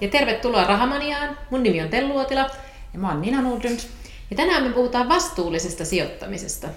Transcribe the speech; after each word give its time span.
ja 0.00 0.08
tervetuloa 0.08 0.64
Rahamaniaan. 0.64 1.38
Mun 1.50 1.62
nimi 1.62 1.82
on 1.82 1.88
Tellu 1.88 2.14
Uotila. 2.14 2.50
Ja 2.92 2.98
mä 2.98 3.08
oon 3.08 3.20
Nina 3.20 3.42
Nordlund. 3.42 3.80
Ja 4.30 4.36
tänään 4.36 4.62
me 4.62 4.70
puhutaan 4.70 5.08
vastuullisesta 5.08 5.84
sijoittamisesta. 5.84 6.68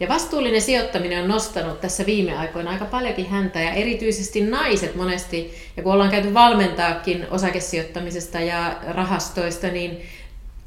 Ja 0.00 0.08
vastuullinen 0.08 0.62
sijoittaminen 0.62 1.22
on 1.22 1.28
nostanut 1.28 1.80
tässä 1.80 2.06
viime 2.06 2.38
aikoina 2.38 2.70
aika 2.70 2.84
paljonkin 2.84 3.28
häntä 3.28 3.60
ja 3.60 3.70
erityisesti 3.70 4.40
naiset 4.40 4.94
monesti, 4.94 5.54
ja 5.76 5.82
kun 5.82 5.92
ollaan 5.92 6.10
käyty 6.10 6.34
valmentaakin 6.34 7.26
osakesijoittamisesta 7.30 8.40
ja 8.40 8.76
rahastoista, 8.88 9.66
niin 9.66 10.02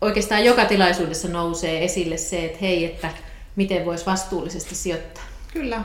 oikeastaan 0.01 0.45
joka 0.45 0.65
tilaisuudessa 0.65 1.27
nousee 1.27 1.85
esille 1.85 2.17
se, 2.17 2.45
että 2.45 2.57
hei, 2.61 2.85
että 2.85 3.09
miten 3.55 3.85
voisi 3.85 4.05
vastuullisesti 4.05 4.75
sijoittaa. 4.75 5.23
Kyllä. 5.53 5.81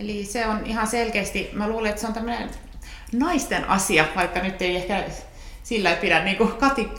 Eli 0.00 0.24
se 0.24 0.46
on 0.46 0.66
ihan 0.66 0.86
selkeästi, 0.86 1.50
mä 1.52 1.68
luulen, 1.68 1.90
että 1.90 2.00
se 2.00 2.06
on 2.06 2.12
tämmöinen 2.12 2.50
naisten 3.12 3.68
asia, 3.68 4.04
vaikka 4.16 4.40
nyt 4.40 4.62
ei 4.62 4.76
ehkä 4.76 5.04
sillä 5.62 5.94
pidä 5.94 6.24
niin 6.24 6.36
kuin 6.36 6.50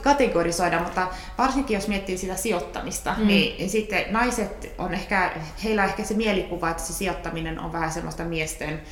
kategorisoida, 0.02 0.80
mutta 0.80 1.08
varsinkin 1.38 1.74
jos 1.74 1.88
miettii 1.88 2.18
sitä 2.18 2.36
sijoittamista, 2.36 3.14
mm. 3.18 3.26
niin 3.26 3.70
sitten 3.70 4.04
naiset 4.10 4.72
on 4.78 4.94
ehkä, 4.94 5.32
heillä 5.64 5.82
on 5.82 5.88
ehkä 5.88 6.04
se 6.04 6.14
mielikuva, 6.14 6.70
että 6.70 6.82
se 6.82 6.92
sijoittaminen 6.92 7.60
on 7.60 7.72
vähän 7.72 7.92
semmoista 7.92 8.24
miesten 8.24 8.82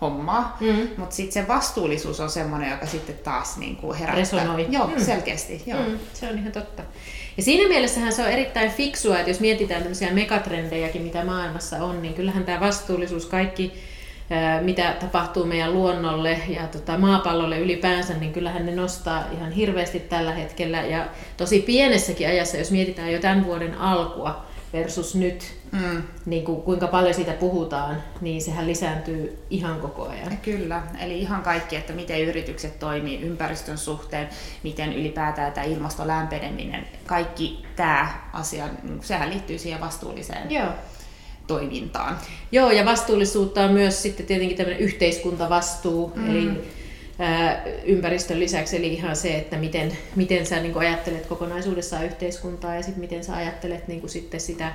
hommaa, 0.00 0.56
mm. 0.60 0.88
mutta 0.96 1.16
sitten 1.16 1.42
se 1.42 1.48
vastuullisuus 1.48 2.20
on 2.20 2.30
semmoinen, 2.30 2.70
joka 2.70 2.86
sitten 2.86 3.18
taas 3.24 3.56
niin 3.56 3.76
kuin 3.76 3.98
herättää. 3.98 4.20
Resonoi. 4.20 4.66
Joo, 4.70 4.86
mm. 4.86 5.04
selkeästi. 5.04 5.62
Joo. 5.66 5.82
Mm, 5.88 5.98
se 6.12 6.28
on 6.28 6.38
ihan 6.38 6.52
totta. 6.52 6.82
Ja 7.36 7.42
siinä 7.42 7.68
mielessähän 7.68 8.12
se 8.12 8.22
on 8.22 8.28
erittäin 8.28 8.70
fiksua, 8.70 9.18
että 9.18 9.30
jos 9.30 9.40
mietitään 9.40 9.82
tämmöisiä 9.82 10.12
megatrendejäkin, 10.12 11.02
mitä 11.02 11.24
maailmassa 11.24 11.76
on, 11.76 12.02
niin 12.02 12.14
kyllähän 12.14 12.44
tämä 12.44 12.60
vastuullisuus, 12.60 13.26
kaikki 13.26 13.72
mitä 14.60 14.96
tapahtuu 15.00 15.44
meidän 15.44 15.72
luonnolle 15.72 16.40
ja 16.48 16.66
tota, 16.66 16.98
maapallolle 16.98 17.58
ylipäänsä, 17.58 18.14
niin 18.14 18.32
kyllähän 18.32 18.66
ne 18.66 18.74
nostaa 18.74 19.24
ihan 19.32 19.52
hirveästi 19.52 20.00
tällä 20.00 20.32
hetkellä. 20.32 20.82
Ja 20.82 21.06
tosi 21.36 21.60
pienessäkin 21.60 22.28
ajassa, 22.28 22.56
jos 22.56 22.70
mietitään 22.70 23.12
jo 23.12 23.18
tämän 23.18 23.44
vuoden 23.44 23.74
alkua 23.78 24.46
versus 24.72 25.14
nyt, 25.14 25.54
mm. 25.72 26.02
niin 26.26 26.44
kuin, 26.44 26.62
kuinka 26.62 26.86
paljon 26.86 27.14
siitä 27.14 27.32
puhutaan, 27.32 28.02
niin 28.20 28.42
sehän 28.42 28.66
lisääntyy 28.66 29.38
ihan 29.50 29.80
koko 29.80 30.08
ajan. 30.08 30.36
Kyllä, 30.36 30.82
eli 31.00 31.18
ihan 31.18 31.42
kaikki, 31.42 31.76
että 31.76 31.92
miten 31.92 32.20
yritykset 32.20 32.78
toimii 32.78 33.20
ympäristön 33.20 33.78
suhteen, 33.78 34.28
miten 34.62 34.92
ylipäätään 34.92 35.52
tämä 35.52 35.66
ilmaston 35.66 36.06
lämpeneminen, 36.06 36.86
kaikki 37.06 37.64
tämä 37.76 38.20
asia, 38.32 38.68
sehän 39.00 39.30
liittyy 39.30 39.58
siihen 39.58 39.80
vastuulliseen 39.80 40.50
Joo 40.50 40.68
toimintaan. 41.46 42.18
Joo, 42.52 42.70
ja 42.70 42.84
vastuullisuutta 42.84 43.64
on 43.64 43.72
myös 43.72 44.02
sitten 44.02 44.26
tietenkin 44.26 44.56
tämmöinen 44.56 44.82
yhteiskuntavastuu, 44.82 46.12
mm. 46.14 46.30
eli 46.30 46.50
ää, 47.18 47.64
ympäristön 47.84 48.40
lisäksi, 48.40 48.76
eli 48.76 48.92
ihan 48.92 49.16
se, 49.16 49.36
että 49.36 49.56
miten, 49.56 49.98
miten 50.16 50.46
sä 50.46 50.60
niin 50.60 50.78
ajattelet 50.78 51.26
kokonaisuudessaan 51.26 52.04
yhteiskuntaa 52.04 52.74
ja 52.74 52.82
sitten 52.82 53.00
miten 53.00 53.24
sä 53.24 53.36
ajattelet 53.36 53.88
niin 53.88 54.08
sitten 54.08 54.40
sitä 54.40 54.72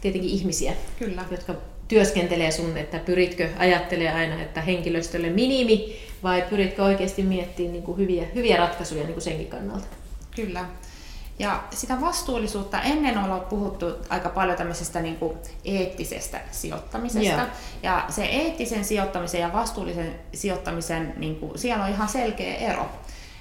tietenkin 0.00 0.30
ihmisiä, 0.30 0.72
Kyllä. 0.98 1.24
jotka 1.30 1.54
työskentelee 1.88 2.50
sun, 2.50 2.76
että 2.76 2.98
pyritkö 2.98 3.48
ajattelee 3.58 4.12
aina, 4.12 4.42
että 4.42 4.60
henkilöstölle 4.60 5.30
minimi, 5.30 5.96
vai 6.22 6.42
pyritkö 6.50 6.84
oikeasti 6.84 7.22
miettimään 7.22 7.72
niin 7.72 7.96
hyviä, 7.98 8.24
hyviä 8.34 8.56
ratkaisuja 8.56 9.04
niin 9.04 9.20
senkin 9.20 9.46
kannalta? 9.46 9.86
Kyllä. 10.36 10.64
Ja 11.42 11.62
sitä 11.70 12.00
vastuullisuutta 12.00 12.82
ennen 12.82 13.18
ollaan 13.18 13.40
puhuttu 13.40 13.86
aika 14.08 14.28
paljon 14.28 14.56
tämmöisestä 14.56 15.00
niin 15.00 15.16
kuin 15.16 15.38
eettisestä 15.64 16.40
sijoittamisesta. 16.50 17.34
Yeah. 17.34 17.48
Ja 17.82 18.04
se 18.08 18.24
eettisen 18.24 18.84
sijoittamisen 18.84 19.40
ja 19.40 19.52
vastuullisen 19.52 20.14
sijoittamisen, 20.34 21.14
niin 21.16 21.36
kuin, 21.36 21.58
siellä 21.58 21.84
on 21.84 21.90
ihan 21.90 22.08
selkeä 22.08 22.54
ero. 22.54 22.90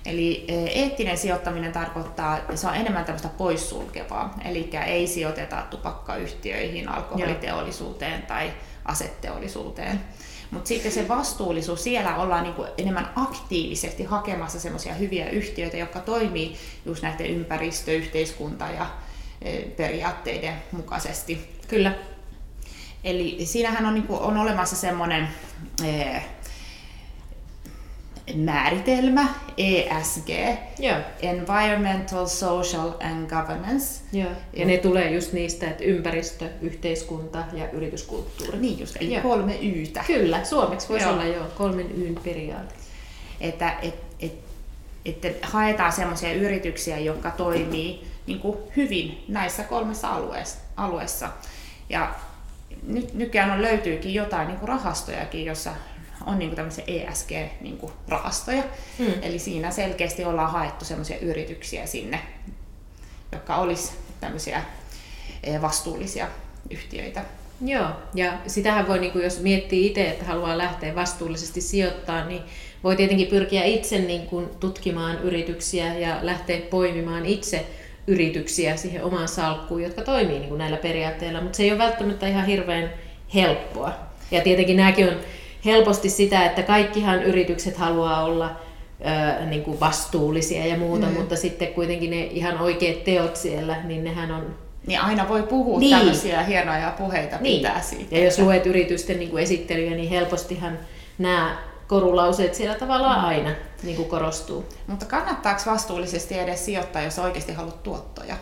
Eli 0.06 0.45
e, 0.47 0.53
eettinen 0.56 1.17
sijoittaminen 1.17 1.72
tarkoittaa, 1.72 2.38
että 2.38 2.56
se 2.56 2.67
on 2.67 2.75
enemmän 2.75 3.06
tämmöistä 3.06 3.28
poissulkevaa. 3.28 4.40
Eli 4.45 4.69
ei 4.85 5.07
sijoiteta 5.07 5.63
tupakkayhtiöihin, 5.69 6.90
alkoholiteollisuuteen 6.90 8.11
yeah. 8.11 8.28
tai 8.28 8.51
asetteollisuuteen. 8.85 10.01
Mutta 10.51 10.67
sitten 10.67 10.91
se 10.91 11.07
vastuullisuus, 11.07 11.84
siellä 11.84 12.16
ollaan 12.16 12.44
niinku 12.44 12.66
enemmän 12.78 13.09
aktiivisesti 13.16 14.03
hakemassa 14.03 14.59
semmoisia 14.59 14.94
hyviä 14.94 15.29
yhtiöitä, 15.29 15.78
jotka 15.78 16.00
toimii 16.00 16.56
just 16.85 17.03
näiden 17.03 17.28
ympäristö-, 17.28 17.91
yhteiskunta- 17.91 18.72
ja 18.72 18.85
e, 19.41 19.61
periaatteiden 19.61 20.53
mukaisesti. 20.72 21.59
Kyllä. 21.67 21.94
Eli 23.03 23.38
siinähän 23.45 23.85
on, 23.85 23.94
niinku, 23.94 24.16
on 24.16 24.38
olemassa 24.38 24.75
semmoinen 24.75 25.28
eh, 25.84 26.25
määritelmä, 28.35 29.27
ESG, 29.57 30.29
Joo. 30.79 30.97
Environmental, 31.21 32.27
Social 32.27 32.89
and 32.89 33.29
Governance. 33.29 34.01
Joo. 34.13 34.31
Ja 34.53 34.65
ne 34.65 34.77
tulee 34.77 35.11
just 35.11 35.33
niistä, 35.33 35.69
että 35.69 35.83
ympäristö, 35.83 36.49
yhteiskunta 36.61 37.43
ja 37.53 37.69
yrityskulttuuri. 37.71 38.57
Niin 38.57 38.79
just, 38.79 38.95
eli 38.95 39.13
joo. 39.13 39.21
kolme 39.21 39.55
Ytä. 39.61 40.03
Kyllä, 40.07 40.43
suomeksi 40.43 40.89
voisi 40.89 41.05
joo. 41.05 41.13
olla 41.13 41.25
jo 41.25 41.51
kolmen 41.57 42.01
Yn 42.01 42.15
periaate. 42.23 42.75
Että 43.41 43.75
et, 43.81 43.95
et, 44.19 44.33
että 45.05 45.47
haetaan 45.47 45.91
sellaisia 45.91 46.33
yrityksiä, 46.33 46.99
jotka 46.99 47.31
toimii 47.31 48.07
niin 48.27 48.39
kuin 48.39 48.57
hyvin 48.77 49.23
näissä 49.27 49.63
kolmessa 49.63 50.07
alueessa. 50.77 51.29
Ja 51.89 52.15
nyt 52.87 53.13
nykyään 53.13 53.51
on, 53.51 53.61
löytyykin 53.61 54.13
jotain 54.13 54.47
niin 54.47 54.59
kuin 54.59 54.69
rahastojakin, 54.69 55.45
jossa 55.45 55.71
on 56.25 56.39
niin 56.39 56.55
tämmöisiä 56.55 56.83
ESG-rahastoja. 56.87 58.63
Hmm. 58.97 59.13
Eli 59.21 59.39
siinä 59.39 59.71
selkeästi 59.71 60.25
ollaan 60.25 60.51
haettu 60.51 60.85
sellaisia 60.85 61.17
yrityksiä 61.17 61.85
sinne, 61.85 62.19
jotka 63.31 63.55
olisi 63.55 63.91
tämmöisiä 64.19 64.63
eh, 65.43 65.61
vastuullisia 65.61 66.27
yhtiöitä. 66.69 67.25
Joo, 67.65 67.87
ja 68.15 68.33
sitähän 68.47 68.87
voi, 68.87 68.99
niin 68.99 69.11
kuin 69.11 69.23
jos 69.23 69.39
miettii 69.39 69.85
itse, 69.85 70.09
että 70.09 70.25
haluaa 70.25 70.57
lähteä 70.57 70.95
vastuullisesti 70.95 71.61
sijoittamaan, 71.61 72.27
niin 72.27 72.41
voi 72.83 72.95
tietenkin 72.95 73.27
pyrkiä 73.27 73.63
itse 73.63 73.99
niin 73.99 74.27
kuin 74.27 74.49
tutkimaan 74.59 75.19
yrityksiä 75.19 75.93
ja 75.93 76.17
lähteä 76.21 76.61
poimimaan 76.61 77.25
itse 77.25 77.65
yrityksiä 78.07 78.75
siihen 78.75 79.03
omaan 79.03 79.27
salkkuun, 79.27 79.83
jotka 79.83 80.01
toimii 80.01 80.39
niin 80.39 80.49
kuin 80.49 80.57
näillä 80.57 80.77
periaatteilla, 80.77 81.41
mutta 81.41 81.57
se 81.57 81.63
ei 81.63 81.71
ole 81.71 81.77
välttämättä 81.77 82.27
ihan 82.27 82.45
hirveän 82.45 82.93
helppoa. 83.33 83.93
Ja 84.31 84.41
tietenkin 84.41 84.77
nämäkin 84.77 85.09
on 85.09 85.15
helposti 85.66 86.09
sitä, 86.09 86.45
että 86.45 86.63
kaikkihan 86.63 87.23
yritykset 87.23 87.77
haluaa 87.77 88.23
olla 88.23 88.51
ö, 89.39 89.45
niin 89.45 89.63
kuin 89.63 89.79
vastuullisia 89.79 90.66
ja 90.66 90.77
muuta, 90.77 91.05
mm. 91.07 91.13
mutta 91.13 91.35
sitten 91.35 91.67
kuitenkin 91.67 92.09
ne 92.09 92.23
ihan 92.23 92.61
oikeat 92.61 93.03
teot 93.03 93.35
siellä, 93.35 93.75
niin 93.83 94.03
nehän 94.03 94.31
on... 94.31 94.55
Niin 94.88 95.01
aina 95.01 95.29
voi 95.29 95.44
puhua 95.44 95.79
niin. 95.79 95.97
tämmöisiä 95.97 96.44
hienoja 96.44 96.94
puheita 96.97 97.38
niin. 97.39 97.57
pitää 97.57 97.81
siitä. 97.81 98.16
Ja 98.16 98.23
jos 98.23 98.39
luet 98.39 98.66
yritysten 98.66 99.19
niin 99.19 99.29
kuin 99.29 99.44
esittelyjä, 99.44 99.95
niin 99.95 100.09
helpostihan 100.09 100.79
nämä 101.17 101.57
korulauseet 101.88 102.55
siellä 102.55 102.75
tavallaan 102.75 103.19
mm. 103.19 103.25
aina 103.25 103.55
niin 103.83 103.95
kuin 103.95 104.09
korostuu. 104.09 104.66
Mutta 104.88 105.05
kannattaako 105.05 105.61
vastuullisesti 105.66 106.39
edes 106.39 106.66
sijoittaa, 106.66 107.01
jos 107.01 107.19
oikeasti 107.19 107.53
haluat 107.53 107.83
tuottoja? 107.83 108.35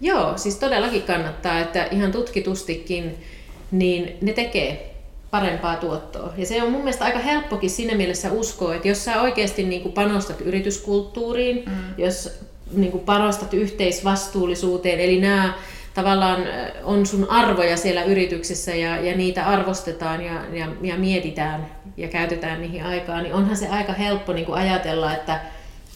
Joo, 0.00 0.38
siis 0.38 0.56
todellakin 0.56 1.02
kannattaa, 1.02 1.60
että 1.60 1.88
ihan 1.90 2.12
tutkitustikin 2.12 3.24
niin 3.70 4.18
ne 4.20 4.32
tekee 4.32 4.97
parempaa 5.30 5.76
tuottoa. 5.76 6.32
Ja 6.36 6.46
se 6.46 6.62
on 6.62 6.72
mun 6.72 6.80
mielestä 6.80 7.04
aika 7.04 7.18
helppokin 7.18 7.70
siinä 7.70 7.94
mielessä 7.94 8.32
uskoa, 8.32 8.74
että 8.74 8.88
jos 8.88 9.04
sä 9.04 9.20
oikeasti 9.20 9.62
niin 9.62 9.82
kuin 9.82 9.92
panostat 9.92 10.40
yrityskulttuuriin, 10.40 11.62
mm. 11.66 11.72
jos 11.98 12.30
niin 12.72 12.92
kuin 12.92 13.04
panostat 13.04 13.54
yhteisvastuullisuuteen, 13.54 15.00
eli 15.00 15.20
nämä 15.20 15.54
tavallaan 15.94 16.42
on 16.84 17.06
sun 17.06 17.30
arvoja 17.30 17.76
siellä 17.76 18.04
yrityksessä 18.04 18.74
ja, 18.74 19.00
ja 19.00 19.16
niitä 19.16 19.46
arvostetaan 19.46 20.24
ja, 20.24 20.40
ja, 20.52 20.68
ja 20.82 20.96
mietitään 20.96 21.66
ja 21.96 22.08
käytetään 22.08 22.60
niihin 22.60 22.84
aikaa, 22.84 23.22
niin 23.22 23.34
onhan 23.34 23.56
se 23.56 23.68
aika 23.68 23.92
helppo 23.92 24.32
niin 24.32 24.46
kuin 24.46 24.58
ajatella, 24.58 25.14
että 25.14 25.40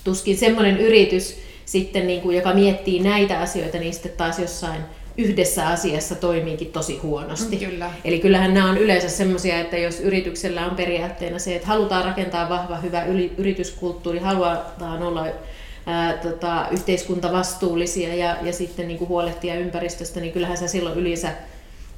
tuskin 0.05 0.37
semmoinen 0.39 0.77
yritys 0.77 1.39
sitten, 1.65 2.07
niin 2.07 2.21
kuin, 2.21 2.37
joka 2.37 2.55
miettii 2.55 3.01
näitä 3.01 3.41
asioita, 3.41 3.79
niin 3.79 3.95
sitten 3.95 4.13
taas 4.13 4.39
jossain 4.39 4.83
yhdessä 5.17 5.69
asiassa 5.69 6.15
toimiikin 6.15 6.73
tosi 6.73 6.99
huonosti. 6.99 7.57
Kyllä. 7.57 7.91
Eli 8.05 8.21
kyllähän 8.21 8.55
nämä 8.55 8.71
on 8.71 8.79
yleensä 8.79 9.09
semmoisia, 9.09 9.61
että 9.61 9.77
jos 9.77 10.01
yrityksellä 10.01 10.67
on 10.67 10.77
periaatteena 10.77 11.39
se, 11.39 11.57
että 11.57 11.69
halutaan 11.69 12.05
rakentaa 12.05 12.49
vahva, 12.49 12.77
hyvä 12.77 13.05
yrityskulttuuri, 13.39 14.19
halutaan 14.19 15.03
olla 15.03 15.27
ää, 15.87 16.13
tota, 16.13 16.67
yhteiskuntavastuullisia 16.71 18.15
ja, 18.15 18.37
ja 18.43 18.53
sitten 18.53 18.89
niin 18.89 18.99
kuin 18.99 19.09
huolehtia 19.09 19.55
ympäristöstä, 19.55 20.21
niin 20.21 20.33
kyllähän 20.33 20.57
sä 20.57 20.69
silloin 20.69 20.99
yleensä 20.99 21.33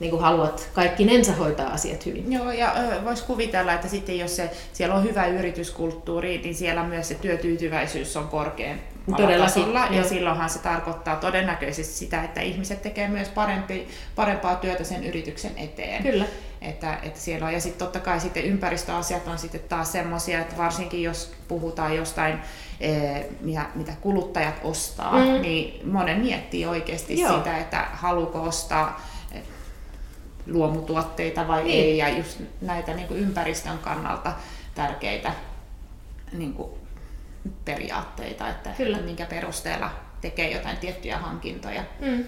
niin 0.00 0.10
kuin 0.10 0.22
haluat 0.22 0.68
kaikki 0.72 1.04
nensa 1.04 1.32
hoitaa 1.32 1.72
asiat 1.72 2.06
hyvin. 2.06 2.32
Joo, 2.32 2.52
ja 2.52 2.74
voisi 3.04 3.24
kuvitella, 3.24 3.72
että 3.72 3.88
sitten 3.88 4.18
jos 4.18 4.36
se, 4.36 4.50
siellä 4.72 4.94
on 4.94 5.04
hyvä 5.04 5.26
yrityskulttuuri, 5.26 6.38
niin 6.38 6.54
siellä 6.54 6.84
myös 6.84 7.08
se 7.08 7.14
työtyytyväisyys 7.14 8.16
on 8.16 8.28
korkea, 8.28 8.74
tasolla, 9.12 9.86
ja 9.86 10.04
silloinhan 10.04 10.50
se 10.50 10.58
tarkoittaa 10.58 11.16
todennäköisesti 11.16 11.94
sitä, 11.94 12.22
että 12.22 12.40
ihmiset 12.40 12.82
tekee 12.82 13.08
myös 13.08 13.28
parempi, 13.28 13.88
parempaa 14.16 14.56
työtä 14.56 14.84
sen 14.84 15.04
yrityksen 15.04 15.52
eteen. 15.56 16.02
Kyllä. 16.02 16.24
Että, 16.62 16.98
että 17.02 17.20
siellä 17.20 17.46
on, 17.46 17.52
ja 17.52 17.60
sitten 17.60 17.78
totta 17.78 18.00
kai 18.00 18.20
sitten 18.20 18.44
ympäristöasiat 18.44 19.28
on 19.28 19.38
sitten 19.38 19.60
taas 19.68 19.92
semmoisia, 19.92 20.40
että 20.40 20.56
varsinkin 20.56 21.02
jos 21.02 21.32
puhutaan 21.48 21.96
jostain, 21.96 22.38
eh, 22.80 23.24
mitä, 23.40 23.66
mitä 23.74 23.92
kuluttajat 24.00 24.54
ostaa, 24.62 25.12
mm. 25.12 25.42
niin 25.42 25.90
monen 25.90 26.20
miettii 26.20 26.66
oikeasti 26.66 27.20
Joo. 27.20 27.36
sitä, 27.36 27.58
että 27.58 27.86
haluuko 27.92 28.42
ostaa 28.42 29.00
eh, 29.32 29.42
luomutuotteita 30.46 31.48
vai 31.48 31.64
niin. 31.64 31.84
ei, 31.84 31.98
ja 31.98 32.08
just 32.08 32.40
näitä 32.60 32.94
niin 32.94 33.08
kuin 33.08 33.20
ympäristön 33.20 33.78
kannalta 33.78 34.32
tärkeitä 34.74 35.32
niin 36.32 36.52
kuin 36.54 36.70
periaatteita, 37.64 38.48
että 38.48 38.70
Kyllä. 38.76 38.98
minkä 38.98 39.26
perusteella 39.26 39.90
tekee 40.20 40.50
jotain 40.50 40.76
tiettyjä 40.76 41.18
hankintoja. 41.18 41.84
Mm. 42.00 42.24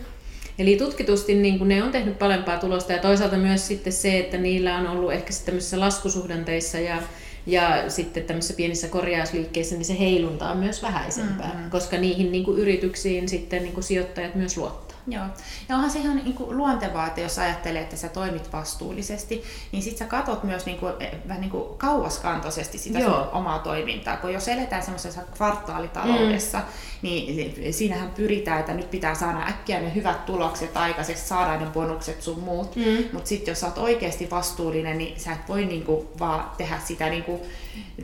Eli 0.59 0.77
tutkitusti 0.77 1.35
niin 1.35 1.69
ne 1.69 1.83
on 1.83 1.93
tehnyt 1.93 2.19
parempaa 2.19 2.59
tulosta 2.59 2.93
ja 2.93 2.99
toisaalta 2.99 3.37
myös 3.37 3.67
sitten 3.67 3.93
se, 3.93 4.19
että 4.19 4.37
niillä 4.37 4.79
on 4.79 4.87
ollut 4.87 5.13
ehkä 5.13 5.31
tämmöisissä 5.45 5.81
laskusuhdanteissa 5.81 6.79
ja, 6.79 7.03
ja 7.47 7.91
sitten 7.91 8.25
tämmöisissä 8.25 8.57
pienissä 8.57 8.89
korjausliikkeissä, 8.89 9.75
niin 9.75 9.85
se 9.85 9.99
heilunta 9.99 10.51
on 10.51 10.57
myös 10.57 10.83
vähäisempää, 10.83 11.53
mm-hmm. 11.55 11.71
koska 11.71 11.97
niihin 11.97 12.33
niin 12.33 12.45
kuin 12.45 12.59
yrityksiin 12.59 13.29
sitten 13.29 13.63
niin 13.63 13.75
kuin 13.75 13.85
sijoittajat 13.85 14.35
myös 14.35 14.57
luottaa. 14.57 14.86
Joo. 15.09 15.25
Ja 15.69 15.75
onhan 15.75 15.91
se 15.91 15.99
ihan 15.99 16.17
niin 16.17 16.35
kuin 16.35 16.57
luontevaa, 16.57 17.07
että 17.07 17.21
jos 17.21 17.39
ajattelee, 17.39 17.83
että 17.83 17.97
sä 17.97 18.09
toimit 18.09 18.53
vastuullisesti, 18.53 19.45
niin 19.73 19.83
sit 19.83 19.97
sä 19.97 20.05
katot 20.05 20.45
myös 20.45 20.67
niin 20.67 20.79
kuin, 20.79 20.93
eh, 21.01 21.11
vähän 21.29 21.41
niin 21.41 21.51
kuin 21.51 21.79
kauaskantoisesti 21.79 22.79
sitä 22.79 23.01
sun 23.01 23.29
omaa 23.33 23.59
toimintaa. 23.59 24.17
Kun 24.17 24.33
jos 24.33 24.49
eletään 24.49 24.83
semmoisessa 24.83 25.23
kvartaalitaloudessa, 25.37 26.59
mm. 26.59 26.65
niin 27.03 27.75
siinähän 27.75 28.11
pyritään, 28.11 28.61
että 28.61 28.75
nyt 28.75 28.91
pitää 28.91 29.15
saada 29.15 29.39
äkkiä 29.39 29.81
ne 29.81 29.95
hyvät 29.95 30.27
tulokset 30.27 30.77
aikaiseksi, 30.77 31.29
saada 31.29 31.61
ne 31.61 31.67
bonukset 31.67 32.23
sun 32.23 32.41
muut. 32.41 32.77
Mm. 32.77 33.05
Mutta 33.13 33.29
sitten 33.29 33.53
jos 33.53 33.61
sä 33.61 33.67
oot 33.67 33.79
oikeasti 33.79 34.31
vastuullinen, 34.31 34.99
niin 34.99 35.21
sä 35.21 35.33
et 35.33 35.49
voi 35.49 35.65
niin 35.65 35.85
kuin 35.85 36.09
vaan 36.19 36.51
tehdä 36.57 36.79
sitä 36.85 37.09
niin 37.09 37.25
kuin 37.25 37.41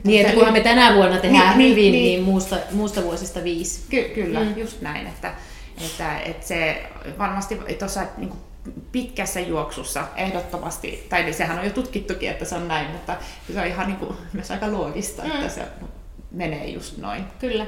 niin, 0.03 0.21
että 0.21 0.33
kunhan 0.33 0.53
me 0.53 0.61
tänä 0.61 0.95
vuonna 0.95 1.17
tehdään 1.17 1.57
niin, 1.57 1.71
hyvin, 1.71 1.91
niin, 1.91 2.03
niin 2.03 2.23
muusta, 2.23 2.57
muusta 2.71 3.03
vuosista 3.03 3.43
viisi. 3.43 3.81
Ky- 3.89 4.11
kyllä, 4.15 4.39
mm. 4.39 4.57
just 4.57 4.81
näin. 4.81 5.07
Että, 5.07 5.33
että, 5.81 6.19
että 6.19 6.47
se 6.47 6.83
varmasti 7.17 7.59
tuossa 7.79 8.01
niin 8.17 8.33
pitkässä 8.91 9.39
juoksussa 9.39 10.07
ehdottomasti, 10.15 11.07
tai 11.09 11.23
niin 11.23 11.33
sehän 11.33 11.59
on 11.59 11.65
jo 11.65 11.71
tutkittukin, 11.71 12.29
että 12.29 12.45
se 12.45 12.55
on 12.55 12.67
näin, 12.67 12.91
mutta 12.91 13.15
se 13.53 13.59
on 13.59 13.67
ihan 13.67 13.87
niin 13.87 13.97
kuin, 13.97 14.17
myös 14.33 14.51
aika 14.51 14.71
loogista, 14.71 15.23
että 15.23 15.39
mm. 15.39 15.49
se 15.49 15.67
menee 16.31 16.67
just 16.67 16.97
noin. 16.97 17.25
Kyllä. 17.39 17.65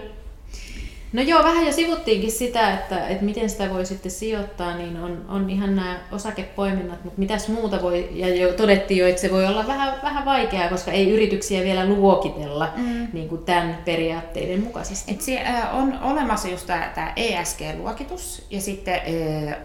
No 1.15 1.21
joo, 1.21 1.43
vähän 1.43 1.65
jo 1.65 1.71
sivuttiinkin 1.71 2.31
sitä, 2.31 2.73
että, 2.73 3.07
että 3.07 3.25
miten 3.25 3.49
sitä 3.49 3.69
voi 3.69 3.85
sitten 3.85 4.11
sijoittaa, 4.11 4.77
niin 4.77 4.99
on, 4.99 5.25
on 5.29 5.49
ihan 5.49 5.75
nämä 5.75 5.99
osakepoiminnat, 6.11 7.03
mutta 7.03 7.19
mitäs 7.19 7.47
muuta 7.47 7.81
voi, 7.81 8.09
ja 8.11 8.35
jo 8.35 8.53
todettiin 8.53 8.97
jo, 8.97 9.07
että 9.07 9.21
se 9.21 9.31
voi 9.31 9.45
olla 9.45 9.67
vähän, 9.67 9.93
vähän 10.03 10.25
vaikeaa, 10.25 10.69
koska 10.69 10.91
ei 10.91 11.11
yrityksiä 11.11 11.63
vielä 11.63 11.85
luokitella 11.85 12.69
mm. 12.75 13.07
niin 13.13 13.29
kuin 13.29 13.43
tämän 13.43 13.77
periaatteiden 13.85 14.63
mukaisesti. 14.63 15.11
Et 15.11 15.21
se, 15.21 15.41
äh, 15.41 15.75
on 15.75 15.99
olemassa 16.01 16.47
just 16.47 16.67
tämä 16.67 17.13
ESG-luokitus, 17.15 18.45
ja 18.49 18.61
sitten 18.61 18.95
äh, 18.95 19.01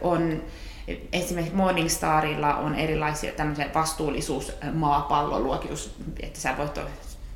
on 0.03 0.43
esimerkiksi 1.13 1.57
Morningstarilla 1.57 2.57
on 2.57 2.75
erilaisia 2.75 3.33
tämmöisiä 3.33 3.71
vastuullisuusmaapalloluokitus, 3.75 5.95
että 6.23 6.41
sä 6.41 6.55
voit 6.59 6.79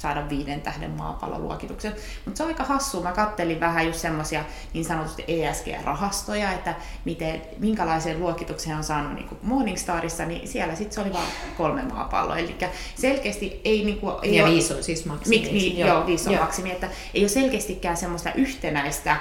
saada 0.04 0.28
viiden 0.28 0.60
tähden 0.60 0.90
maapalloluokituksen. 0.90 1.92
Mutta 2.24 2.38
se 2.38 2.42
on 2.42 2.48
aika 2.48 2.64
hassua. 2.64 3.02
Mä 3.02 3.12
kattelin 3.12 3.60
vähän 3.60 3.86
just 3.86 3.98
semmoisia 3.98 4.44
niin 4.72 4.84
sanotusti 4.84 5.24
ESG-rahastoja, 5.28 6.52
että 6.52 6.74
miten, 7.04 7.42
minkälaisen 7.58 8.20
luokituksen 8.20 8.76
on 8.76 8.84
saanut 8.84 9.14
niin 9.14 9.28
Morningstarissa, 9.42 10.24
niin 10.24 10.48
siellä 10.48 10.74
sitten 10.74 10.94
se 10.94 11.00
oli 11.00 11.12
vain 11.12 11.28
kolme 11.56 11.82
maapalloa. 11.82 12.38
Eli 12.38 12.56
selkeästi 12.94 13.60
ei... 13.64 13.84
Niin 13.84 14.00
kuin, 14.00 14.14
ei 14.22 14.36
ja 14.36 14.44
ole, 14.44 14.52
viisi 14.52 14.74
on 14.74 14.82
siis 14.82 15.06
maksimi. 15.06 15.38
Niin, 15.38 15.78
joo, 15.78 15.88
joo, 15.88 16.06
viisi 16.06 16.28
on 16.28 16.34
joo. 16.34 16.42
maksimi. 16.44 16.70
Että 16.70 16.88
ei 17.14 17.22
ole 17.22 17.28
selkeästikään 17.28 17.96
semmoista 17.96 18.32
yhtenäistä 18.32 19.16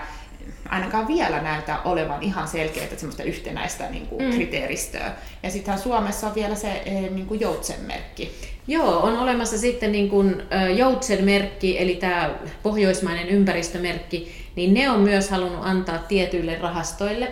ainakaan 0.69 1.07
vielä 1.07 1.41
näytä 1.41 1.79
olevan 1.85 2.23
ihan 2.23 2.47
selkeää 2.47 2.87
semmoista 2.97 3.23
yhtenäistä 3.23 3.89
niin 3.89 4.07
kuin, 4.07 4.25
mm. 4.25 4.31
kriteeristöä. 4.31 5.11
Ja 5.43 5.51
sittenhän 5.51 5.81
Suomessa 5.81 6.27
on 6.27 6.35
vielä 6.35 6.55
se 6.55 6.81
eh, 6.85 7.09
niin 7.09 7.25
kuin 7.25 7.39
joutsenmerkki. 7.39 8.31
Joo, 8.67 8.99
on 8.99 9.17
olemassa 9.17 9.57
sitten 9.57 9.91
niin 9.91 10.09
kuin 10.09 10.43
joutsenmerkki, 10.75 11.81
eli 11.81 11.95
tämä 11.95 12.35
pohjoismainen 12.63 13.29
ympäristömerkki, 13.29 14.31
niin 14.55 14.73
ne 14.73 14.89
on 14.89 14.99
myös 14.99 15.29
halunnut 15.29 15.65
antaa 15.65 15.97
tietyille 15.97 16.57
rahastoille 16.61 17.31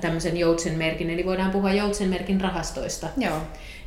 tämmöisen 0.00 0.36
joutsenmerkin, 0.36 1.10
eli 1.10 1.26
voidaan 1.26 1.50
puhua 1.50 1.72
joutsenmerkin 1.72 2.40
rahastoista. 2.40 3.06
Joo. 3.16 3.36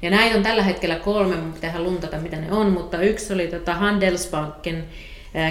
Ja 0.01 0.09
näitä 0.09 0.37
on 0.37 0.43
tällä 0.43 0.63
hetkellä 0.63 0.95
kolme, 0.95 1.35
mutta 1.35 1.53
pitää 1.53 1.81
luntata 1.81 2.17
mitä 2.17 2.37
ne 2.37 2.51
on, 2.51 2.71
mutta 2.71 3.01
yksi 3.01 3.33
oli 3.33 3.47
tota 3.47 3.73
Handelsbanken 3.73 4.85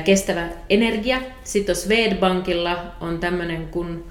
kestävä 0.05 0.49
energia. 0.71 1.21
Sitten 1.45 1.73
on 1.73 1.77
Swedbankilla 1.77 2.85
on 3.01 3.19
tämmöinen 3.19 3.69
kun, 3.69 4.05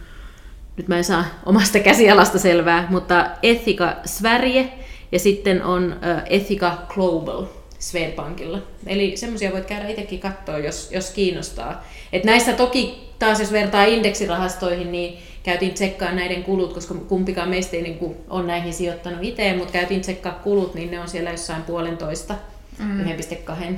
nyt 0.77 0.88
mä 0.88 0.97
en 0.97 1.03
saa 1.03 1.25
omasta 1.45 1.79
käsialasta 1.79 2.39
selvää, 2.39 2.88
mutta 2.89 3.27
Ethica 3.44 3.95
Sverige 4.06 4.69
ja 5.12 5.19
sitten 5.19 5.63
on 5.63 5.95
Ethica 6.25 6.77
Global 6.88 7.45
Swedbankilla. 7.79 8.62
Eli 8.88 9.18
semmoisia 9.18 9.51
voit 9.51 9.65
käydä 9.65 9.88
itsekin 9.88 10.19
katsoa, 10.19 10.57
jos, 10.57 10.89
jos 10.91 11.12
kiinnostaa. 11.12 11.85
Et 12.13 12.23
näissä 12.23 12.53
toki 12.53 13.09
taas 13.19 13.39
jos 13.39 13.51
vertaa 13.51 13.85
indeksirahastoihin, 13.85 14.91
niin 14.91 15.18
käytiin 15.44 15.73
tsekkaa 15.73 16.12
näiden 16.12 16.44
kulut, 16.44 16.73
koska 16.73 16.94
kumpikaan 16.94 17.50
meistä 17.50 17.75
ei 17.75 17.83
niin 17.83 17.97
kuin, 17.97 18.15
ole 18.29 18.44
näihin 18.44 18.73
sijoittanut 18.73 19.23
itse, 19.23 19.53
mutta 19.53 19.73
käytiin 19.73 20.01
tsekkaa 20.01 20.39
kulut, 20.44 20.75
niin 20.75 20.91
ne 20.91 21.00
on 21.00 21.09
siellä 21.09 21.31
jossain 21.31 21.63
puolentoista, 21.63 22.35
mm. 22.79 23.06
1,2 23.06 23.73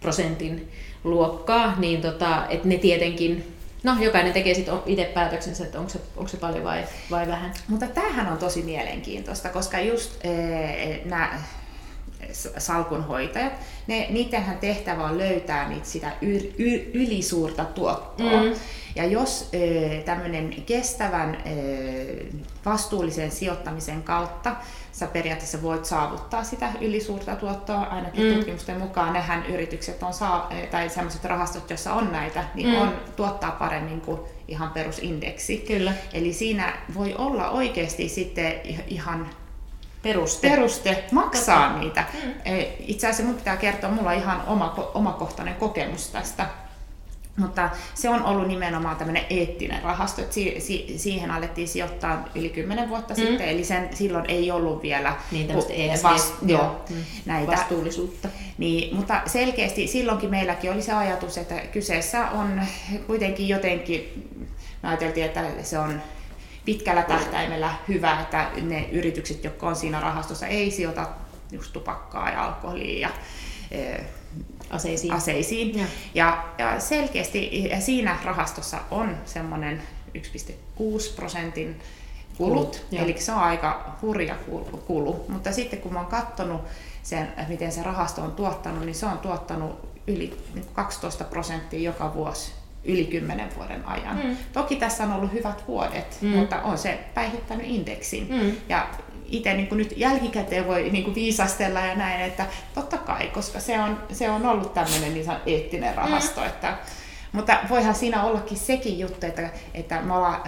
prosentin 0.00 0.68
luokkaa, 1.06 1.74
niin 1.78 2.00
tota, 2.00 2.46
että 2.48 2.68
ne 2.68 2.76
tietenkin 2.76 3.56
No, 3.82 3.96
jokainen 4.00 4.32
tekee 4.32 4.54
sitten 4.54 4.74
itse 4.86 5.04
päätöksensä, 5.04 5.64
että 5.64 5.78
onko 5.78 5.90
se, 5.90 6.00
onko 6.16 6.28
se 6.28 6.36
paljon 6.36 6.64
vai, 6.64 6.84
vai 7.10 7.26
vähän. 7.26 7.52
Mutta 7.68 7.86
tämähän 7.86 8.32
on 8.32 8.38
tosi 8.38 8.62
mielenkiintoista, 8.62 9.48
koska 9.48 9.80
just 9.80 10.24
ee, 10.24 11.00
nämä 11.04 11.40
salkunhoitajat, 12.58 13.52
ne, 13.86 14.06
niidenhän 14.10 14.58
tehtävä 14.58 15.04
on 15.04 15.18
löytää 15.18 15.68
niitä 15.68 15.86
sitä 15.86 16.12
yr, 16.22 16.42
yr, 16.58 16.80
ylisuurta 16.94 17.64
tuottoa. 17.64 18.42
Mm. 18.42 18.54
Ja 18.94 19.04
jos 19.04 19.50
tämmöinen 20.04 20.54
kestävän 20.66 21.38
vastuullisen 22.64 23.30
sijoittamisen 23.30 24.02
kautta 24.02 24.56
sä 24.92 25.06
periaatteessa 25.06 25.62
voit 25.62 25.84
saavuttaa 25.84 26.44
sitä 26.44 26.68
ylisuurta 26.80 27.36
tuottoa, 27.36 27.80
ainakin 27.80 28.26
mm. 28.26 28.34
tutkimusten 28.34 28.78
mukaan 28.78 29.12
nehän 29.12 29.46
yritykset 29.46 30.02
on 30.02 30.14
saa, 30.14 30.50
tai 30.70 30.88
sellaiset 30.88 31.24
rahastot, 31.24 31.70
joissa 31.70 31.92
on 31.92 32.12
näitä, 32.12 32.44
niin 32.54 32.68
mm. 32.68 32.74
on, 32.74 32.92
tuottaa 33.16 33.50
paremmin 33.50 34.00
kuin 34.00 34.20
ihan 34.48 34.70
perusindeksi. 34.70 35.56
Kyllä. 35.58 35.92
Eli 36.12 36.32
siinä 36.32 36.78
voi 36.94 37.14
olla 37.18 37.50
oikeasti 37.50 38.08
sitten 38.08 38.52
ihan 38.86 39.30
peruste, 40.06 40.48
peruste 40.48 41.04
maksaa 41.12 41.68
Totta. 41.68 41.78
niitä. 41.80 42.04
Mm. 42.24 42.32
Itse 42.78 43.06
asiassa 43.06 43.24
mun 43.24 43.34
pitää 43.34 43.56
kertoa, 43.56 43.90
mulla 43.90 44.10
on 44.10 44.16
ihan 44.16 44.42
oma, 44.46 44.90
omakohtainen 44.94 45.54
kokemus 45.54 46.08
tästä 46.08 46.46
mutta 47.36 47.70
se 47.94 48.08
on 48.08 48.22
ollut 48.22 48.48
nimenomaan 48.48 48.96
tämmöinen 48.96 49.24
eettinen 49.30 49.82
rahasto, 49.82 50.22
että 50.22 50.34
si- 50.34 50.56
si- 50.58 50.94
siihen 50.96 51.30
alettiin 51.30 51.68
sijoittaa 51.68 52.24
yli 52.34 52.48
10 52.48 52.88
vuotta 52.88 53.14
mm. 53.14 53.20
sitten, 53.20 53.48
eli 53.48 53.64
sen, 53.64 53.88
silloin 53.94 54.24
ei 54.28 54.50
ollut 54.50 54.82
vielä 54.82 55.16
niin, 55.30 55.50
ESG, 55.50 56.04
vast, 56.04 56.34
joo, 56.46 56.84
mm. 56.90 56.96
näitä 57.26 57.52
vastuullisuutta. 57.52 58.28
Niin, 58.58 58.96
mutta 58.96 59.20
selkeästi 59.26 59.86
silloinkin 59.86 60.30
meilläkin 60.30 60.72
oli 60.72 60.82
se 60.82 60.92
ajatus, 60.92 61.38
että 61.38 61.54
kyseessä 61.54 62.30
on 62.30 62.60
kuitenkin 63.06 63.48
jotenkin, 63.48 64.28
me 64.82 64.88
ajateltiin, 64.88 65.26
että 65.26 65.44
se 65.62 65.78
on 65.78 66.02
pitkällä 66.66 67.02
tähtäimellä 67.02 67.74
hyvä, 67.88 68.20
että 68.20 68.50
ne 68.62 68.88
yritykset, 68.92 69.44
jotka 69.44 69.68
on 69.68 69.76
siinä 69.76 70.00
rahastossa, 70.00 70.46
ei 70.46 70.70
sijoita 70.70 71.08
just 71.52 71.72
tupakkaa 71.72 72.30
ja 72.30 72.44
alkoholia 72.44 73.08
ja 73.08 73.10
aseisiin. 74.70 75.12
aseisiin. 75.12 75.78
Ja. 75.78 75.86
Ja, 76.14 76.44
ja 76.58 76.80
selkeästi 76.80 77.68
ja 77.68 77.80
siinä 77.80 78.18
rahastossa 78.24 78.78
on 78.90 79.16
semmoinen 79.24 79.82
1,6 80.18 80.22
prosentin 81.16 81.80
kulut, 82.38 82.86
kulut 82.90 83.02
eli 83.02 83.20
se 83.20 83.32
on 83.32 83.38
aika 83.38 83.96
hurja 84.02 84.34
kulu. 84.86 85.24
Mutta 85.28 85.52
sitten 85.52 85.80
kun 85.80 85.92
mä 85.92 85.98
oon 85.98 86.08
katsonut 86.08 86.60
sen, 87.02 87.32
miten 87.48 87.72
se 87.72 87.82
rahasto 87.82 88.22
on 88.22 88.32
tuottanut, 88.32 88.84
niin 88.84 88.94
se 88.94 89.06
on 89.06 89.18
tuottanut 89.18 89.88
yli 90.06 90.38
12 90.72 91.24
prosenttia 91.24 91.80
joka 91.80 92.14
vuosi 92.14 92.52
yli 92.86 93.04
10 93.04 93.48
vuoden 93.56 93.88
ajan. 93.88 94.20
Mm. 94.24 94.36
Toki 94.52 94.76
tässä 94.76 95.04
on 95.04 95.12
ollut 95.12 95.32
hyvät 95.32 95.68
vuodet, 95.68 96.18
mm. 96.20 96.28
mutta 96.28 96.62
on 96.62 96.78
se 96.78 96.98
päihittänyt 97.14 97.66
indeksin. 97.68 98.26
Mm. 98.30 98.52
Ja 98.68 98.88
itse 99.28 99.54
niin 99.54 99.68
nyt 99.70 99.94
jälkikäteen 99.96 100.66
voi 100.66 100.90
niin 100.90 101.04
kuin 101.04 101.14
viisastella 101.14 101.80
ja 101.80 101.94
näin, 101.94 102.20
että 102.20 102.46
totta 102.74 102.98
kai, 102.98 103.26
koska 103.26 103.60
se 103.60 103.80
on, 103.80 103.98
se 104.12 104.30
on 104.30 104.46
ollut 104.46 104.74
tämmöinen 104.74 105.14
niin 105.14 105.26
eettinen 105.46 105.94
rahasto, 105.94 106.40
mm. 106.40 106.46
että 106.46 106.78
Mutta 107.32 107.58
voihan 107.68 107.94
siinä 107.94 108.22
ollakin 108.22 108.56
sekin 108.56 108.98
juttu, 108.98 109.26
että, 109.26 109.50
että 109.74 110.02
me 110.02 110.14
ollaan 110.14 110.40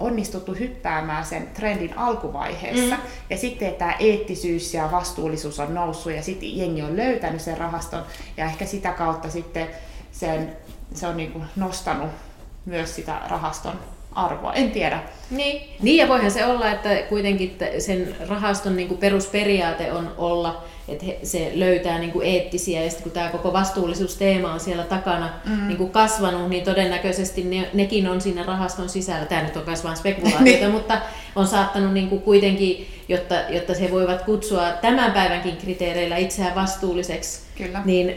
onnistuttu 0.00 0.54
hyppäämään 0.54 1.24
sen 1.24 1.48
trendin 1.54 1.98
alkuvaiheessa, 1.98 2.96
mm. 2.96 3.02
ja 3.30 3.36
sitten 3.36 3.74
tämä 3.74 3.92
eettisyys 3.98 4.74
ja 4.74 4.88
vastuullisuus 4.92 5.60
on 5.60 5.74
noussut, 5.74 6.12
ja 6.12 6.22
sitten 6.22 6.58
jengi 6.58 6.82
on 6.82 6.96
löytänyt 6.96 7.40
sen 7.40 7.58
rahaston, 7.58 8.02
ja 8.36 8.44
ehkä 8.44 8.66
sitä 8.66 8.92
kautta 8.92 9.30
sitten 9.30 9.66
sen, 10.12 10.56
se 10.96 11.06
on 11.06 11.16
niin 11.16 11.32
kuin 11.32 11.44
nostanut 11.56 12.10
myös 12.66 12.94
sitä 12.94 13.20
rahaston 13.28 13.80
arvoa. 14.12 14.52
En 14.52 14.70
tiedä. 14.70 15.02
Niin. 15.30 15.76
niin, 15.82 15.96
ja 15.96 16.08
voihan 16.08 16.30
se 16.30 16.46
olla, 16.46 16.70
että 16.70 16.96
kuitenkin 17.08 17.58
sen 17.78 18.16
rahaston 18.28 18.76
niin 18.76 18.88
kuin 18.88 18.98
perusperiaate 18.98 19.92
on 19.92 20.14
olla 20.18 20.64
että 20.88 21.06
se 21.22 21.52
löytää 21.54 21.98
niin 21.98 22.12
kuin 22.12 22.26
eettisiä, 22.26 22.82
ja 22.82 22.88
sitten 22.90 23.02
kun 23.02 23.12
tämä 23.12 23.28
koko 23.28 23.52
vastuullisuusteema 23.52 24.52
on 24.52 24.60
siellä 24.60 24.84
takana 24.84 25.30
mm. 25.44 25.68
niin 25.68 25.76
kuin 25.76 25.90
kasvanut, 25.90 26.48
niin 26.48 26.64
todennäköisesti 26.64 27.44
ne, 27.44 27.70
nekin 27.74 28.08
on 28.08 28.20
siinä 28.20 28.42
rahaston 28.42 28.88
sisällä. 28.88 29.26
Tämä 29.26 29.42
nyt 29.42 29.56
on 29.56 29.62
myös 29.66 29.84
vain 29.84 29.96
spekulaatiota, 30.02 30.60
niin. 30.60 30.70
mutta 30.70 30.98
on 31.36 31.46
saattanut 31.46 31.92
niin 31.92 32.08
kuin 32.08 32.22
kuitenkin, 32.22 32.86
jotta, 33.08 33.34
jotta 33.48 33.74
he 33.80 33.90
voivat 33.90 34.22
kutsua 34.22 34.70
tämän 34.70 35.12
päivänkin 35.12 35.56
kriteereillä 35.56 36.16
itseään 36.16 36.54
vastuulliseksi, 36.54 37.40
Kyllä. 37.58 37.82
niin 37.84 38.14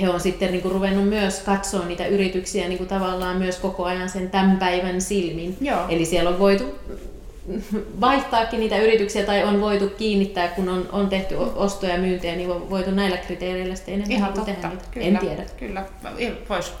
he 0.00 0.08
on 0.08 0.20
sitten 0.20 0.52
niin 0.52 0.62
kuin 0.62 0.72
ruvennut 0.72 1.08
myös 1.08 1.40
katsoa 1.40 1.84
niitä 1.84 2.06
yrityksiä 2.06 2.68
niin 2.68 2.78
kuin 2.78 2.88
tavallaan 2.88 3.36
myös 3.36 3.56
koko 3.56 3.84
ajan 3.84 4.08
sen 4.08 4.30
tämän 4.30 4.56
päivän 4.56 5.00
silmin. 5.00 5.56
Joo. 5.60 5.80
Eli 5.88 6.04
siellä 6.04 6.30
on 6.30 6.38
voitu 6.38 6.64
vaihtaakin 8.00 8.60
niitä 8.60 8.78
yrityksiä 8.78 9.24
tai 9.24 9.44
on 9.44 9.60
voitu 9.60 9.88
kiinnittää, 9.88 10.48
kun 10.48 10.68
on, 10.68 10.88
on 10.92 11.08
tehty 11.08 11.34
ostoja 11.34 11.92
ja 11.92 11.98
myyntejä, 11.98 12.36
niin 12.36 12.50
on 12.50 12.70
voitu 12.70 12.90
näillä 12.90 13.16
kriteereillä 13.16 13.74
sitten 13.74 13.94
enemmän 13.94 14.16
Ihan 14.16 14.32
totta. 14.32 14.52
tehdä 14.52 14.68
niitä. 14.68 14.84
Kyllä, 14.90 15.06
en 15.06 15.18
tiedä. 15.18 15.42
Kyllä, 15.56 15.84
voisi 16.48 16.72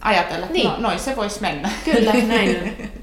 ajatella, 0.00 0.46
niin. 0.46 0.66
no, 0.66 0.76
noin 0.78 0.98
se 0.98 1.16
voisi 1.16 1.40
mennä. 1.40 1.70
Kyllä, 1.84 2.12
näin 2.12 2.56
on. 2.62 2.88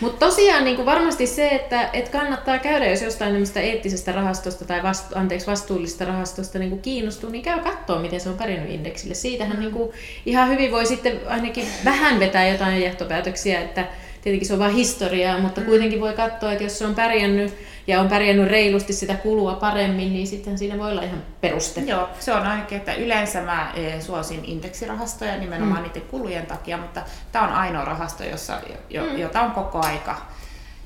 Mutta 0.00 0.26
tosiaan 0.26 0.64
niin 0.64 0.86
varmasti 0.86 1.26
se, 1.26 1.48
että 1.48 1.90
et 1.92 2.08
kannattaa 2.08 2.58
käydä, 2.58 2.90
jos 2.90 3.02
jostain 3.02 3.46
eettisestä 3.56 4.12
rahastosta 4.12 4.64
tai 4.64 4.82
vastu, 4.82 5.14
anteeksi, 5.18 5.46
vastuullisesta 5.46 6.04
rahastosta 6.04 6.58
niin 6.58 6.82
kiinnostuu, 6.82 7.30
niin 7.30 7.42
käy 7.42 7.60
katsoa, 7.60 7.98
miten 7.98 8.20
se 8.20 8.28
on 8.28 8.38
pärjännyt 8.38 8.70
indeksille. 8.70 9.14
Siitähän 9.14 9.56
mm. 9.56 9.60
niin 9.60 9.72
kuin, 9.72 9.90
ihan 10.26 10.48
hyvin 10.48 10.72
voi 10.72 10.86
sitten 10.86 11.20
ainakin 11.26 11.66
vähän 11.84 12.20
vetää 12.20 12.48
jotain 12.48 12.82
johtopäätöksiä, 12.82 13.60
että 13.60 13.86
tietenkin 14.22 14.46
se 14.48 14.52
on 14.52 14.58
vain 14.58 14.74
historiaa, 14.74 15.38
mutta 15.38 15.60
mm. 15.60 15.66
kuitenkin 15.66 16.00
voi 16.00 16.12
katsoa, 16.12 16.52
että 16.52 16.64
jos 16.64 16.78
se 16.78 16.86
on 16.86 16.94
pärjännyt 16.94 17.54
ja 17.86 18.00
on 18.00 18.08
pärjännyt 18.08 18.48
reilusti 18.48 18.92
sitä 18.92 19.14
kulua 19.14 19.54
paremmin, 19.54 20.12
niin 20.12 20.26
sitten 20.26 20.58
siinä 20.58 20.78
voi 20.78 20.90
olla 20.90 21.02
ihan 21.02 21.22
peruste. 21.40 21.80
Joo, 21.80 22.08
se 22.18 22.32
on 22.32 22.46
ainakin, 22.46 22.78
että 22.78 22.94
yleensä 22.94 23.42
mä 23.42 23.72
eh, 23.74 24.02
suosin 24.02 24.44
indeksirahastoja 24.44 25.36
nimenomaan 25.36 25.80
mm. 25.80 25.86
niiden 25.86 26.02
kulujen 26.02 26.46
takia, 26.46 26.76
mutta 26.76 27.02
tämä 27.32 27.48
on 27.48 27.52
ainoa 27.54 27.84
rahasto, 27.84 28.24
jossa, 28.24 28.60
jo, 28.90 29.02
mm. 29.02 29.18
jota 29.18 29.40
on 29.40 29.50
koko 29.50 29.86
aika, 29.86 30.16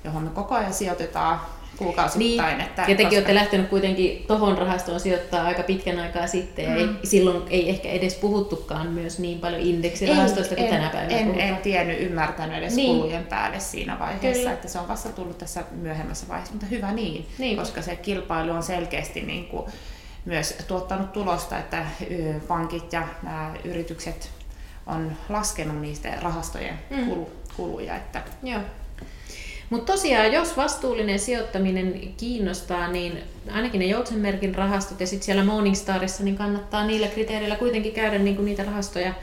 johon 0.05 0.23
me 0.23 0.31
koko 0.31 0.55
ajan 0.55 0.75
sijoitetaan 0.75 1.41
kuukausittain. 1.77 2.59
Niin. 2.59 2.67
Että 2.67 2.83
ja 2.83 2.87
tekin 2.87 3.05
koska... 3.05 3.17
olette 3.17 3.35
lähtenyt 3.35 3.69
kuitenkin 3.69 4.25
tuohon 4.27 4.59
rahastoon 4.59 5.01
sijoittaa 5.01 5.47
aika 5.47 5.63
pitkän 5.63 5.99
aikaa 5.99 6.27
sitten, 6.27 6.69
mm. 6.69 6.77
ja 6.77 6.81
ei, 6.81 6.89
silloin 7.05 7.43
ei 7.51 7.71
ehkä 7.71 7.89
edes 7.89 8.15
puhuttukaan 8.15 8.87
myös 8.87 9.19
niin 9.19 9.41
paljon 9.41 9.63
indeksirahastoista 9.63 10.55
kuin 10.55 10.65
en, 10.69 10.75
tänä 10.75 10.91
päivänä 10.91 11.19
en, 11.19 11.41
en 11.41 11.57
tiennyt, 11.57 12.01
ymmärtänyt 12.01 12.59
edes 12.59 12.77
niin. 12.77 12.97
kulujen 12.97 13.25
päälle 13.25 13.61
siinä 13.61 13.99
vaiheessa, 13.99 14.41
Kyllä. 14.41 14.53
että 14.53 14.69
se 14.69 14.79
on 14.79 14.89
vasta 14.89 15.09
tullut 15.09 15.39
tässä 15.39 15.65
myöhemmässä 15.71 16.29
vaiheessa, 16.29 16.55
mutta 16.55 16.67
hyvä 16.67 16.93
niin, 16.93 17.27
niin. 17.39 17.57
koska 17.57 17.83
se 17.83 17.97
kilpailu 17.97 18.51
on 18.51 18.63
selkeästi 18.63 19.21
niin 19.21 19.47
kuin 19.47 19.67
myös 20.25 20.59
tuottanut 20.69 21.13
tulosta, 21.13 21.59
että 21.59 21.87
pankit 22.49 22.93
ja 22.93 23.09
nämä 23.23 23.55
yritykset 23.65 24.31
on 24.87 25.13
laskenut 25.29 25.81
niistä 25.81 26.09
rahastojen 26.21 26.79
mm. 26.91 27.27
kuluja. 27.57 27.97
Että 27.97 28.23
Joo. 28.43 28.61
Mutta 29.75 29.93
tosiaan, 29.93 30.33
jos 30.33 30.57
vastuullinen 30.57 31.19
sijoittaminen 31.19 32.01
kiinnostaa, 32.17 32.89
niin 32.89 33.19
ainakin 33.53 33.79
ne 33.79 33.87
Joutsenmerkin 33.87 34.55
rahastot 34.55 35.01
ja 35.01 35.07
sitten 35.07 35.25
siellä 35.25 35.45
Morningstarissa, 35.45 36.25
niin 36.25 36.37
kannattaa 36.37 36.87
niillä 36.87 37.09
kriteereillä 37.09 37.57
kuitenkin 37.57 37.93
käydä 37.93 38.19
niinku 38.19 38.43
niitä 38.43 38.65
rahastoja 38.65 39.15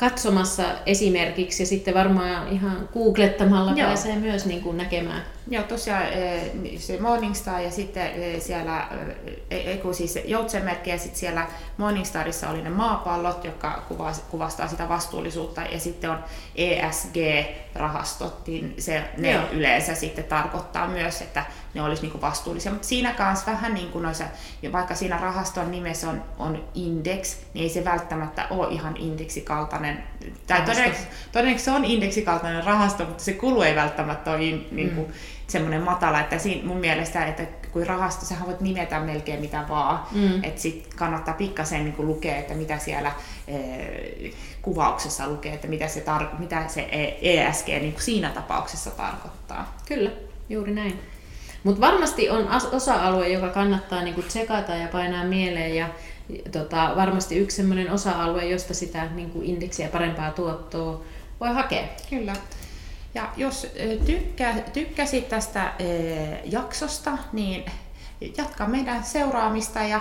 katsomassa 0.00 0.64
esimerkiksi 0.86 1.62
ja 1.62 1.66
sitten 1.66 1.94
varmaan 1.94 2.48
ihan 2.48 2.88
googlettamalla 2.92 3.72
Joo. 3.72 3.86
pääsee 3.86 4.16
myös 4.16 4.46
niin 4.46 4.60
kuin 4.60 4.76
näkemään. 4.76 5.22
Joo, 5.48 5.62
tosiaan 5.62 6.12
eh, 6.12 6.52
se 6.78 7.00
Morningstar 7.00 7.60
ja 7.60 7.70
sitten 7.70 8.06
eh, 8.06 8.40
siellä, 8.40 8.88
ei 9.50 9.78
kun 9.78 9.94
siis 9.94 10.18
joutsenmerkki 10.24 10.90
ja 10.90 10.98
sitten 10.98 11.20
siellä 11.20 11.46
Morningstarissa 11.76 12.50
oli 12.50 12.62
ne 12.62 12.70
maapallot, 12.70 13.44
jotka 13.44 13.82
kuvastaa 14.30 14.68
sitä 14.68 14.88
vastuullisuutta 14.88 15.62
ja 15.62 15.80
sitten 15.80 16.10
on 16.10 16.18
ESG-rahastot, 16.56 18.46
niin 18.46 18.74
se, 18.78 19.04
ne 19.16 19.32
Joo. 19.32 19.42
yleensä 19.52 19.94
sitten 19.94 20.24
tarkoittaa 20.24 20.88
myös, 20.88 21.22
että 21.22 21.44
ne 21.74 21.82
olisi 21.82 22.02
niin 22.02 22.10
kuin 22.10 22.22
vastuullisia. 22.22 22.72
Mutta 22.72 22.88
siinä 22.88 23.12
kanssa 23.12 23.52
vähän 23.52 23.74
niin 23.74 23.90
kuin 23.90 24.02
noissa, 24.02 24.24
vaikka 24.72 24.94
siinä 24.94 25.18
rahaston 25.18 25.70
nimessä 25.70 26.10
on, 26.10 26.22
on 26.38 26.64
index, 26.74 27.36
niin 27.54 27.62
ei 27.62 27.68
se 27.68 27.84
välttämättä 27.84 28.46
ole 28.50 28.68
ihan 28.72 28.96
indeksikaltainen. 28.96 30.04
Tai 30.46 30.60
todennäköisesti, 30.60 31.14
todennäköisesti 31.32 31.70
se 31.70 31.76
on 31.76 31.84
indeksikaltainen 31.84 32.64
rahasto, 32.64 33.04
mutta 33.04 33.24
se 33.24 33.32
kulu 33.32 33.62
ei 33.62 33.76
välttämättä 33.76 34.30
ole 34.30 34.44
in, 34.44 34.68
niin 34.70 34.90
kuin, 34.90 35.06
mm. 35.06 35.12
semmoinen 35.46 35.82
matala. 35.82 36.20
Että 36.20 36.38
siinä, 36.38 36.66
mun 36.66 36.76
mielestä, 36.76 37.26
että 37.26 37.46
kun 37.72 37.86
rahasto, 37.86 38.26
sä 38.26 38.34
voit 38.46 38.60
nimetä 38.60 39.00
melkein 39.00 39.40
mitä 39.40 39.64
vaan, 39.68 40.00
mm. 40.12 40.44
että 40.44 40.60
sitten 40.60 40.96
kannattaa 40.96 41.34
pikkasen 41.34 41.84
niin 41.84 42.06
lukea, 42.06 42.36
että 42.36 42.54
mitä 42.54 42.78
siellä 42.78 43.12
e, 43.48 43.56
kuvauksessa 44.62 45.28
lukee, 45.28 45.54
että 45.54 45.68
mitä 45.68 45.88
se, 45.88 46.00
tar- 46.00 46.38
mitä 46.38 46.68
se 46.68 46.88
ESG 47.22 47.66
niin 47.68 47.92
kuin 47.92 48.02
siinä 48.02 48.30
tapauksessa 48.30 48.90
tarkoittaa. 48.90 49.76
Kyllä, 49.86 50.10
juuri 50.48 50.74
näin. 50.74 51.00
Mutta 51.64 51.80
varmasti 51.80 52.30
on 52.30 52.48
osa-alue, 52.72 53.28
joka 53.28 53.48
kannattaa 53.48 54.02
niinku 54.02 54.22
tsekata 54.22 54.74
ja 54.74 54.88
painaa 54.88 55.24
mieleen 55.24 55.74
ja 55.76 55.88
tota, 56.52 56.92
varmasti 56.96 57.36
yksi 57.36 57.56
sellainen 57.56 57.90
osa-alue, 57.90 58.44
josta 58.44 58.74
sitä 58.74 59.06
niinku 59.06 59.40
indeksiä 59.42 59.88
parempaa 59.88 60.30
tuottoa 60.30 61.02
voi 61.40 61.54
hakea. 61.54 61.84
Kyllä. 62.10 62.32
Ja 63.14 63.28
jos 63.36 63.66
tykkä, 64.06 64.54
tykkäsit 64.72 65.28
tästä 65.28 65.72
jaksosta, 66.44 67.18
niin 67.32 67.64
jatka 68.36 68.66
meidän 68.66 69.04
seuraamista 69.04 69.82
ja 69.82 70.00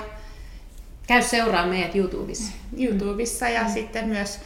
käy 1.08 1.22
seuraa 1.22 1.66
meidät 1.66 1.96
YouTubessa. 1.96 2.54
YouTubessa 2.78 3.50
ja 3.50 3.64
mm. 3.64 3.70
sitten 3.70 4.08
myös 4.08 4.40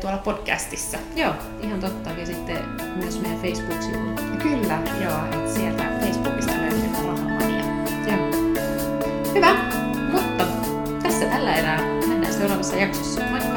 tuolla 0.00 0.18
podcastissa. 0.18 0.98
Joo, 1.16 1.32
ihan 1.60 1.80
totta. 1.80 2.10
Ja 2.10 2.26
sitten 2.26 2.58
myös 2.96 3.20
meidän 3.20 3.40
Facebook-sivuilla. 3.40 4.20
Kyllä, 4.42 4.78
joo. 5.04 5.24
Että 5.24 5.54
sieltä 5.54 5.84
Facebookista 6.00 6.52
löytyy 6.52 6.90
Rahamania. 7.06 7.64
Joo. 8.06 8.54
Hyvä, 9.34 9.54
mutta 10.12 10.44
tässä 11.02 11.26
tällä 11.26 11.56
erää. 11.56 11.80
Nähdään 12.08 12.34
seuraavassa 12.34 12.76
jaksossa. 12.76 13.20
Moikka! 13.30 13.55